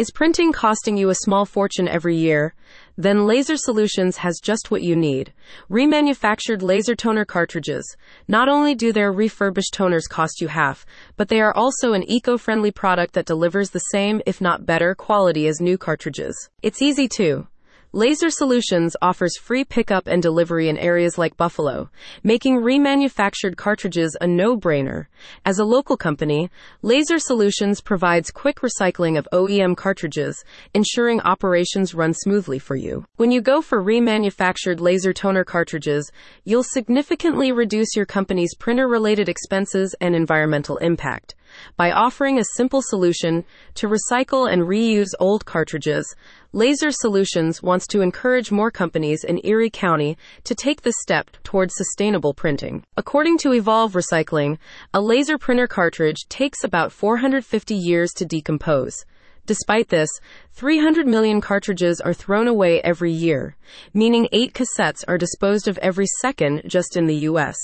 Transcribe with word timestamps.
Is 0.00 0.10
printing 0.10 0.50
costing 0.50 0.96
you 0.96 1.10
a 1.10 1.14
small 1.14 1.44
fortune 1.44 1.86
every 1.86 2.16
year? 2.16 2.54
Then 2.96 3.26
Laser 3.26 3.58
Solutions 3.58 4.16
has 4.16 4.40
just 4.42 4.70
what 4.70 4.80
you 4.80 4.96
need. 4.96 5.34
Remanufactured 5.70 6.62
laser 6.62 6.94
toner 6.94 7.26
cartridges. 7.26 7.84
Not 8.26 8.48
only 8.48 8.74
do 8.74 8.94
their 8.94 9.12
refurbished 9.12 9.74
toners 9.74 10.08
cost 10.08 10.40
you 10.40 10.48
half, 10.48 10.86
but 11.18 11.28
they 11.28 11.42
are 11.42 11.54
also 11.54 11.92
an 11.92 12.10
eco-friendly 12.10 12.70
product 12.70 13.12
that 13.12 13.26
delivers 13.26 13.68
the 13.68 13.90
same, 13.92 14.22
if 14.24 14.40
not 14.40 14.64
better, 14.64 14.94
quality 14.94 15.46
as 15.46 15.60
new 15.60 15.76
cartridges. 15.76 16.48
It's 16.62 16.80
easy 16.80 17.06
too. 17.06 17.46
Laser 17.92 18.30
Solutions 18.30 18.94
offers 19.02 19.36
free 19.36 19.64
pickup 19.64 20.06
and 20.06 20.22
delivery 20.22 20.68
in 20.68 20.78
areas 20.78 21.18
like 21.18 21.36
Buffalo, 21.36 21.90
making 22.22 22.60
remanufactured 22.60 23.56
cartridges 23.56 24.16
a 24.20 24.28
no-brainer. 24.28 25.06
As 25.44 25.58
a 25.58 25.64
local 25.64 25.96
company, 25.96 26.50
Laser 26.82 27.18
Solutions 27.18 27.80
provides 27.80 28.30
quick 28.30 28.60
recycling 28.60 29.18
of 29.18 29.26
OEM 29.32 29.76
cartridges, 29.76 30.44
ensuring 30.72 31.20
operations 31.22 31.92
run 31.92 32.14
smoothly 32.14 32.60
for 32.60 32.76
you. 32.76 33.06
When 33.16 33.32
you 33.32 33.40
go 33.40 33.60
for 33.60 33.82
remanufactured 33.82 34.78
laser 34.78 35.12
toner 35.12 35.42
cartridges, 35.42 36.12
you'll 36.44 36.62
significantly 36.62 37.50
reduce 37.50 37.96
your 37.96 38.06
company's 38.06 38.54
printer-related 38.54 39.28
expenses 39.28 39.96
and 40.00 40.14
environmental 40.14 40.76
impact. 40.76 41.34
By 41.76 41.90
offering 41.90 42.38
a 42.38 42.44
simple 42.56 42.82
solution 42.82 43.44
to 43.74 43.88
recycle 43.88 44.50
and 44.52 44.62
reuse 44.62 45.10
old 45.18 45.44
cartridges, 45.44 46.14
Laser 46.52 46.90
Solutions 46.90 47.62
wants 47.62 47.86
to 47.88 48.00
encourage 48.00 48.50
more 48.50 48.70
companies 48.70 49.22
in 49.22 49.40
Erie 49.44 49.70
County 49.70 50.18
to 50.44 50.54
take 50.54 50.82
this 50.82 50.96
step 51.00 51.30
towards 51.44 51.74
sustainable 51.76 52.34
printing. 52.34 52.82
According 52.96 53.38
to 53.38 53.52
Evolve 53.52 53.92
Recycling, 53.92 54.58
a 54.92 55.00
laser 55.00 55.38
printer 55.38 55.66
cartridge 55.66 56.26
takes 56.28 56.64
about 56.64 56.92
450 56.92 57.74
years 57.74 58.10
to 58.12 58.24
decompose. 58.24 59.04
Despite 59.50 59.88
this, 59.88 60.08
300 60.52 61.08
million 61.08 61.40
cartridges 61.40 62.00
are 62.00 62.12
thrown 62.12 62.46
away 62.46 62.80
every 62.82 63.10
year, 63.10 63.56
meaning 63.94 64.28
eight 64.30 64.52
cassettes 64.52 65.02
are 65.08 65.16
disposed 65.16 65.66
of 65.66 65.78
every 65.78 66.06
second 66.20 66.62
just 66.66 66.96
in 66.96 67.06
the 67.06 67.16
US. 67.30 67.56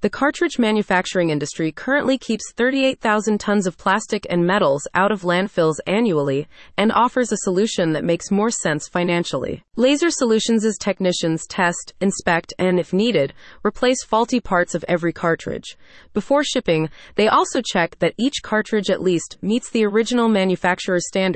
The 0.00 0.10
cartridge 0.10 0.58
manufacturing 0.58 1.30
industry 1.30 1.70
currently 1.70 2.18
keeps 2.18 2.52
38,000 2.52 3.38
tons 3.38 3.66
of 3.66 3.78
plastic 3.78 4.26
and 4.28 4.46
metals 4.46 4.86
out 4.94 5.12
of 5.12 5.22
landfills 5.22 5.76
annually 5.86 6.48
and 6.76 6.90
offers 6.92 7.30
a 7.30 7.36
solution 7.38 7.92
that 7.92 8.04
makes 8.04 8.30
more 8.30 8.50
sense 8.50 8.88
financially. 8.88 9.62
Laser 9.76 10.10
Solutions' 10.10 10.76
technicians 10.78 11.46
test, 11.46 11.94
inspect, 12.00 12.52
and 12.58 12.78
if 12.80 12.92
needed, 12.92 13.32
replace 13.64 14.02
faulty 14.04 14.40
parts 14.40 14.74
of 14.74 14.84
every 14.88 15.12
cartridge. 15.12 15.76
Before 16.12 16.42
shipping, 16.42 16.90
they 17.14 17.28
also 17.28 17.62
check 17.64 17.98
that 18.00 18.14
each 18.18 18.42
cartridge 18.42 18.90
at 18.90 19.02
least 19.02 19.38
meets 19.40 19.70
the 19.70 19.86
original 19.86 20.28
manufacturer's 20.28 21.06
standards 21.06 21.29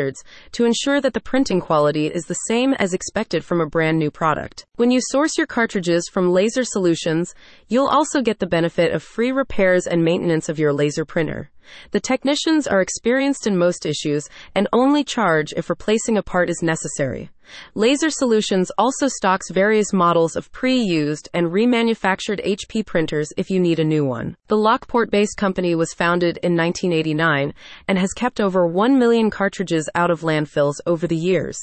to 0.53 0.65
ensure 0.65 1.01
that 1.01 1.15
the 1.15 1.21
printing 1.21 1.61
quality 1.61 2.07
is 2.07 2.25
the 2.25 2.35
same 2.49 2.75
as 2.75 2.93
expected 2.93 3.45
from 3.45 3.61
a 3.61 3.67
brand 3.67 3.99
new 3.99 4.11
product. 4.11 4.67
When 4.77 4.91
you 4.91 5.01
source 5.01 5.39
your 5.39 5.47
cartridges 5.47 6.09
from 6.13 6.33
Laser 6.33 6.65
Solutions, 6.65 7.35
you'll 7.69 7.89
also 7.89 8.23
get 8.23 8.39
the 8.39 8.47
benefit 8.47 8.93
of 8.93 9.03
free 9.03 9.33
repairs 9.33 9.87
and 9.87 10.05
maintenance 10.05 10.49
of 10.49 10.59
your 10.59 10.73
laser 10.73 11.05
printer. 11.05 11.51
The 11.93 12.01
technicians 12.01 12.67
are 12.67 12.81
experienced 12.81 13.47
in 13.47 13.57
most 13.57 13.87
issues 13.87 14.29
and 14.55 14.69
only 14.73 15.05
charge 15.05 15.53
if 15.57 15.71
replacing 15.71 16.17
a 16.17 16.23
part 16.23 16.51
is 16.51 16.63
necessary. 16.63 17.31
Laser 17.75 18.11
Solutions 18.11 18.71
also 18.79 19.09
stocks 19.09 19.51
various 19.51 19.93
models 19.93 20.37
of 20.37 20.51
pre 20.53 20.77
used 20.77 21.29
and 21.35 21.49
remanufactured 21.49 22.45
HP 22.45 22.85
printers 22.87 23.33
if 23.37 23.51
you 23.51 23.61
need 23.61 23.79
a 23.79 23.85
new 23.85 24.05
one. 24.05 24.37
The 24.49 24.57
Lockport 24.57 25.11
based 25.11 25.37
company 25.37 25.75
was 25.75 25.93
founded 25.93 26.39
in 26.43 26.57
1989 26.57 27.55
and 27.89 27.99
has 27.99 28.13
kept 28.13 28.41
over 28.41 28.67
1 28.67 28.99
million 28.99 29.31
cartridges 29.31 29.89
out 29.95 30.11
of 30.11 30.21
landfills 30.21 30.75
over 30.87 31.07
the 31.07 31.17
years. 31.17 31.59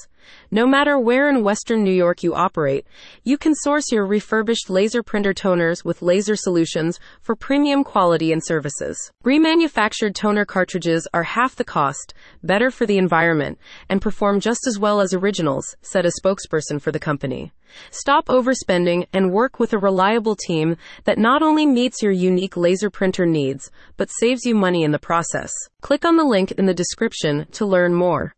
No 0.52 0.68
matter 0.68 1.00
where 1.00 1.30
in 1.30 1.44
Western 1.44 1.84
New 1.84 1.94
York 1.94 2.24
you 2.24 2.36
operate, 2.36 2.86
you 3.24 3.38
can 3.38 3.56
source 3.56 3.92
your 3.92 4.06
refurbished 4.06 4.70
laser 4.70 5.02
printer 5.02 5.34
toners 5.34 5.84
with 5.84 6.02
Laser 6.02 6.36
Solutions 6.36 7.00
for 7.22 7.36
premium 7.36 7.84
quality 7.84 8.32
and 8.32 8.44
services. 8.44 9.12
Remanufactured 9.24 10.14
toner 10.14 10.46
cartridges 10.46 11.08
are 11.14 11.24
half 11.24 11.56
the 11.56 11.64
cost, 11.64 12.14
better 12.44 12.70
for 12.70 12.86
the 12.86 12.98
environment, 12.98 13.58
and 13.90 14.02
perform 14.02 14.40
just 14.40 14.68
as 14.68 14.78
well 14.78 15.02
as 15.02 15.14
originals, 15.14 15.71
said 15.82 16.06
a 16.06 16.12
spokesperson 16.12 16.82
for 16.82 16.92
the 16.92 17.00
company. 17.00 17.52
Stop 17.90 18.28
overspending 18.28 19.08
and 19.14 19.32
work 19.32 19.60
with 19.60 19.74
a 19.74 19.78
reliable 19.78 20.36
team 20.36 20.76
that 21.06 21.18
not 21.18 21.42
only 21.42 21.66
meets 21.66 22.02
your 22.02 22.12
unique 22.12 22.58
laser 22.58 22.90
printer 22.90 23.26
needs, 23.26 23.72
but 23.98 24.12
saves 24.12 24.46
you 24.46 24.56
money 24.56 24.84
in 24.84 24.92
the 24.92 25.00
process. 25.00 25.52
Click 25.82 26.06
on 26.06 26.18
the 26.18 26.26
link 26.26 26.52
in 26.52 26.66
the 26.66 26.74
description 26.74 27.48
to 27.54 27.66
learn 27.66 27.94
more. 27.94 28.30